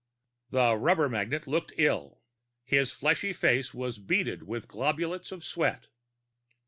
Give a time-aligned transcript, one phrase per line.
[0.49, 2.23] The rubber magnate looked ill;
[2.65, 5.89] his fleshy face was beaded with globules of sweat.